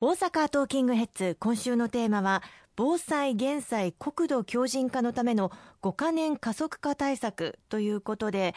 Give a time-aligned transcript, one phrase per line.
[0.00, 2.44] 大阪トーキングヘッズ今週のテーマは
[2.76, 5.50] 防災減災国土強靭化のための
[5.82, 8.54] 5カ年加速化対策ということで、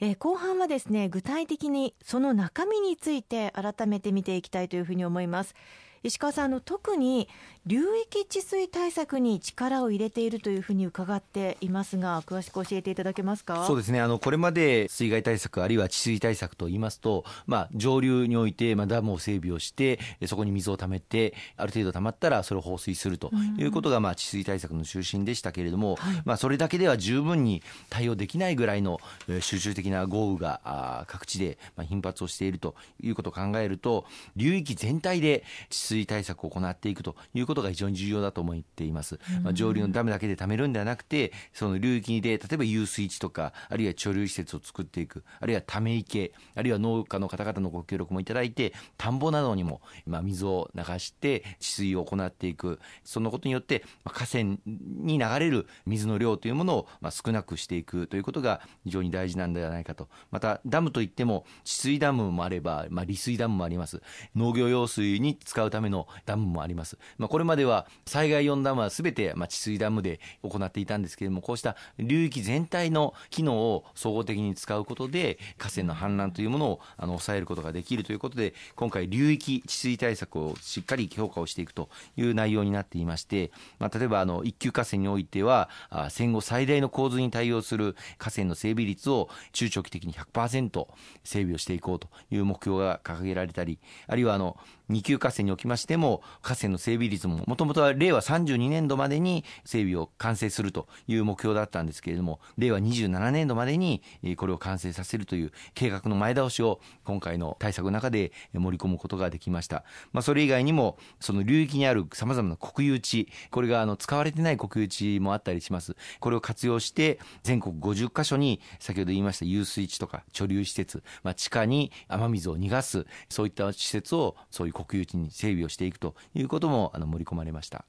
[0.00, 5.54] え、後半はですね具体的にその中身について改めて見ていきたいというふうに思います。
[6.02, 7.28] 石川さんの特に
[7.66, 13.66] 流域治水対策に力を入れているというふうに伺っていますが詳しく教えていただけますか？
[13.66, 14.00] そうですね。
[14.00, 28.98] あのこれまで水害対策あるいは治水対策といいますと、まあ、上流において、まあ、ダムを整備をしてそこに水をためてある程度たまったらそれを放水するということが、まあ、治水対策の中心でしたけれども、はい、まあ、それだけでは十分に対応できないぐらいの
[29.40, 34.06] 集中的な豪雨が各地で頻発をしているということを考えると
[34.36, 39.18] 流域全体で治水対策を行っていくということが非常に重要だと思っています。
[39.42, 60.08] まあ、上流のダムだけで貯めるんではなくて、その流域で例えば遊水池とか、あるいは貯留施設を作っていく、あるいはため池、あるいは農家の方々のご協力もいただいて、田んぼなどにも、まあ、水を流して治水を行っていく、そのことによって、まあ、河川に流れる水の量というものを、まあ、少なくしていくということが非常に大事なんではないかと。
[60.30, 64.02] また、ダムといっても、治水ダムもあれば、まあ、利水ダムもあります。
[64.34, 66.98] 農業用水に使うためのダムもあります。
[67.16, 85.70] まあ、これまでは災害用ダムはすべて、ま、治水ダムで行っていたんですけれども、こうした流域全体の機能を総合的に使うことで、河川の氾濫というものをあの抑えることができるということで、今回、流域治水対策をしっかり強化をしていくという内容になっていまして、まあ、例えばあの一級河川においては、
[86.10, 90.86] 戦後最大の洪水に対応する河川の整備率を中長期的に100%
[91.24, 94.56] 整備をしていこうという目標が掲げられたり、あるいはあの
[94.90, 104.02] 2級河川におきましても、河川の整備率も、もともとは令和32年度までに整備を完成するという目標だったんですけれども、令和27年度までに
[104.36, 109.84] これを完成させるという計画の前倒しを今回の対策の中で盛り込むことができました。
[110.12, 115.96] まあ、それ以外にも、その流域にある様々な国有地、これがあの使われてない国有地もあったりします。
[116.20, 127.84] これを活用して、全国50カ所に、先ほど言いました遊水地とか貯留施設、まあ、地下に雨水を逃がす、そういった施設をそういう国有地に整備をしていくということもあの盛り込まれました。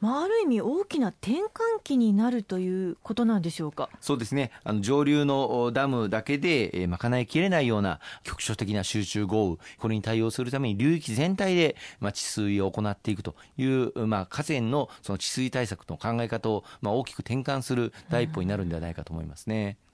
[0.00, 3.90] まあ、ある意味大きな転換期になるということなんでしょうか？
[4.00, 19.78] そうですねあの上流のダムだけで、えー、賄いきれないような局所的な集中豪雨これに対応するために流域全体で、まあ、治水を行っていくという、まあ、河川のその治水対策の考え方を、まあ、大きく転換する第一歩になるんではないかと思いますね。
[19.82, 19.87] うん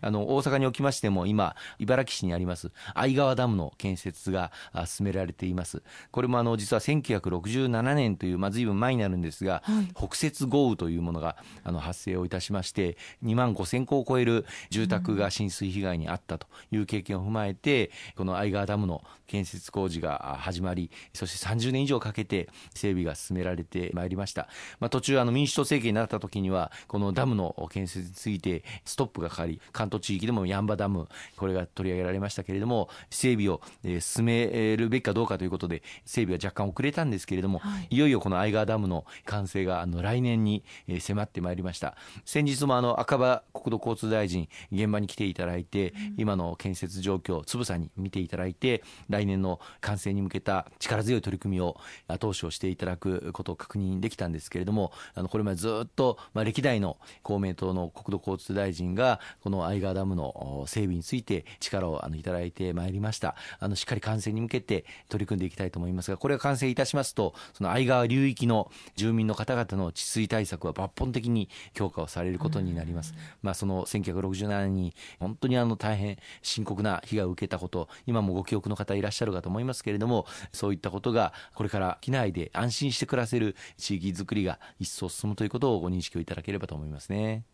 [0.00, 4.52] あの大阪におきましても今茨城市にあります相川ダムの建設が
[4.86, 5.82] 進められています。
[6.10, 24.48] これもあの実は1967年というまあ随分前になるんですが、はい、北雪豪雨というものがあの発生をいたしまして2万5000戸を超える住宅が浸水被害に遭ったという経験を踏まえてこの相川ダムの建設工事が始まりそして30年以上かけて整備が進められてまいりました、
[24.80, 33.60] まあ、途中あの民主党政権になった時にはこのダムの建設についてストップがかかり関東地域でもヤンバダム、これが取り上げられましたけれども、整備を
[34.00, 40.64] 進めるべきかどうかということで、整備は若干遅れたんですけれども、はい、いよいよこの相川ダムの完成があの来年に
[41.00, 41.96] 迫ってまいりました。
[42.24, 63.34] 先日もあの赤羽国土交通大臣、現場に来ていただいて、今の建設状況、つぶさに見ていただいて、来年の完成に向けた力強い取り組みを後押しをしていただくことを確認できたんですけれども、あのこれまでずっと、まあ、歴代の公明党の国土交通大臣が、この相川ダムの整備について力をあのいただいてまいりました。
[63.60, 87.44] あのしっかり完成に向けて取り組んでいきたいと思いますがこれが完成いたしますとその相川流域の住民の方々の治水対策は抜本的に強化をされることになります、まあ、その1967年に本当にあの大変深刻な被害を受けたこと今もご記憶の方いらっしゃるかと思いますけれどもそういったことがこれから機内で安心して暮らせる地域づくりが一層進むということをご認識をいただければと思いますね。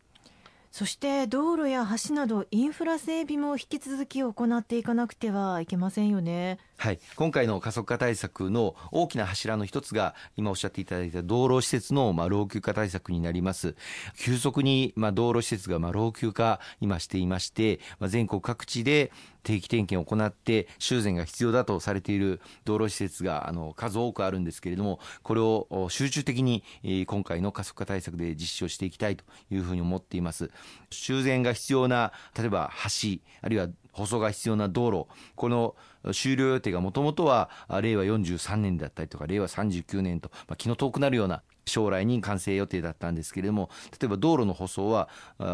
[0.74, 6.58] そして道路や橋などインフラ整備も引き続き行っていかなくてはいけませんよね。
[6.78, 13.76] はい、今回の加速化対策の大きな柱の一つが今おっしゃっていただいた道路施設のまあ老朽化対策になります。
[14.18, 19.12] 急速にまあ道路施設がまあ老朽化今していまして、まあ、全国各地で
[19.44, 26.64] 定期点検を行って修繕が必要だとされている道路施設があの数多くあるんですけれどもこれを集中的に
[27.06, 30.50] 今回の加速化対策で実施をしていきたいというふうに思っています。
[30.90, 35.06] 修繕が必要な例えば橋あるいは舗装が必要な道路、
[35.36, 35.76] この
[36.12, 37.48] 終了予定がもともとは
[37.80, 45.08] 令和43年だったりとか、令和39年と、まあ、気の遠くなるような将来に完成予定だったんですけれども、例えば道路の舗装は、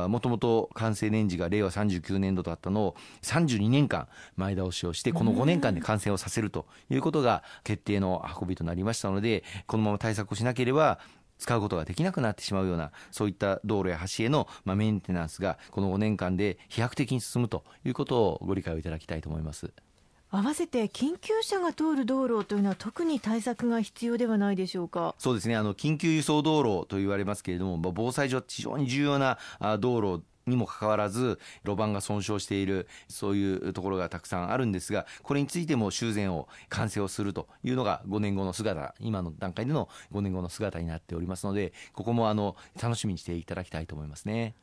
[0.09, 10.99] もともと完成年次が令和39年度だったのを32年間前倒しをして、この5年間で完成をさせるということが決定の運びとなりましたので、このまま対策をしなければ、
[11.41, 19.73] 使うことができなくなってしまうような、そういった道路や橋への、まあ、メンテナンスが、この5年間で飛躍的に進むということをご理解をいただきたいと思います。
[20.33, 25.17] 合わせて緊急車が通る道路というのは特に対策が必要ではないでしょうか？
[25.19, 29.39] そうですねあの緊急輸送道路と言われますけれども防災上非常に重要な
[29.81, 44.55] 道路にもかかわらず路盤が損傷しているそういうところがたくさんあるんですがこれについても修繕を完成をするというのが5年後の姿今の段階での5年後の姿になっておりますのでここもあの楽しみにしていただきたいと思いますね。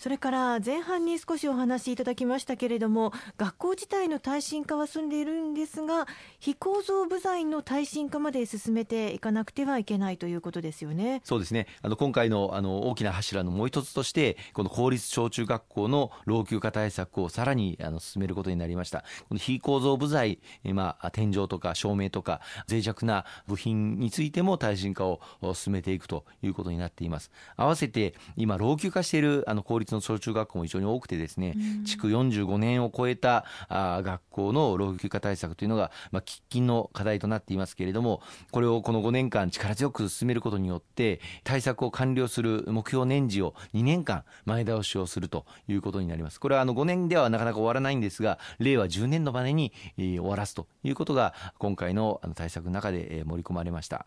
[0.00, 6.08] それから前半に少しお話しいただきましたけれども学校自体の耐震化は進んでいるんですが
[6.38, 11.20] 非構造部材の耐震化まで進めていかなくてはいけないということですよね。
[11.22, 11.66] そうですね。
[11.82, 19.04] あの今回のあの大きな柱のもう一つとしてこの公立小中学校の老朽化対策をさらにあの進めることになりました。
[19.28, 25.20] この非構造部材、まあ、天井とか照明とか脆弱な部品についても耐震化を
[25.52, 27.30] 進めていくということになっています。
[27.58, 31.54] 合わせて今老朽化しているあの公立の小中学校も非常に多くてですね、
[31.84, 46.40] 築45年を超えたあ学校の老朽化対策というのが、まあ、喫緊の課題となっていますけれども、これをこの5年間力強く進めることによって、対策を完了する目標年次を2年間前倒しをするということになります。
[46.40, 54.06] これはあの5年ではなかなか終わらないんですが、令和10年のまでに終わらすということが、今回の対策の中で盛り込まれました。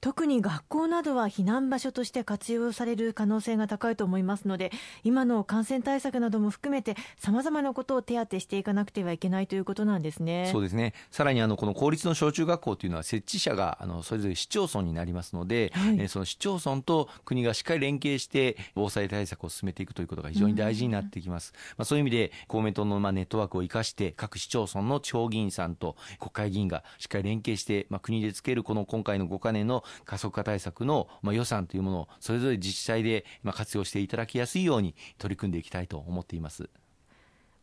[0.00, 4.70] 特に学校などは避難場所として活用される可能性が高いと思いますので
[5.04, 10.48] 今の感染対策なども含めてさまざまなことを手当てしていかなくてはいけないということなんですね。
[10.52, 10.94] そうですね。
[11.10, 36.68] さらにあのこの公立の小中学校というのは設置者があのそれぞれ市町村になりますので、はい、えその市町村と国がしっかり連携して防災対策を進めていくということが非常に大事になってきます、まあ、そういう意味で公明党のまあネットワークを生かして各市町村の地方議員さんと国会議員がしっかり連携して、まあ、国でつけるこの今回の5か年の加速化対策の、まあ、予算というものをそれぞれ自治体で、まあ、活用していただきやすいように取り組んでいきたいと思っています。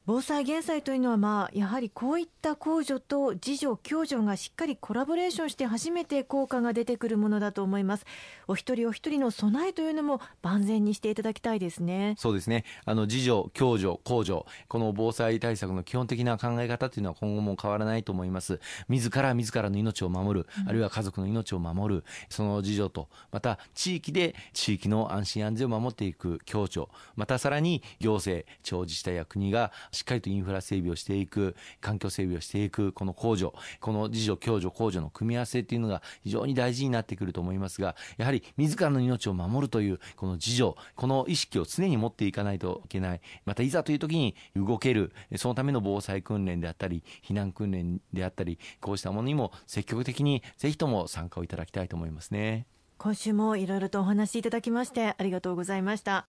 [0.05, 8.05] 防災減災というのは、まあ、やはりこういった公助と自助、共助がしっかりコラボレーションして初めて効果が出てくるものだと思います。
[8.49, 12.15] お一人お一人の備えというのも万全にしていただきたいですね。
[12.17, 12.65] そうですね。
[12.83, 18.59] あの、自助、共助、公助、この防災対策の基本的な考え方というのは今後も変わらないと思います。
[18.89, 43.21] 自ら自らの命を守る、あるいは家族の命を守る、その自助と、また地域で地域の安心安全を守っていく共助、またさらに行政、地方自治体や国がしっかりとインフラ整備をしていく、環境整備をしていく、この控除、この自助、共助、控除の組み合わせっていうのが非常に大事になってくると思いますが、やはり自らの命を守るという、この自助、この意識を常に持っていかないといけない。
[43.45, 52.65] またいざという時に動ける、そのための防災訓練であったり、避難訓練であったり、こうしたものにも積極的にぜひとも参加をいただきたいと思いますね。
[52.97, 56.27] 今週もいろいろとお話しいただきましてありがとうございました。